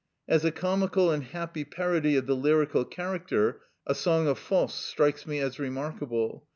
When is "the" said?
2.25-2.35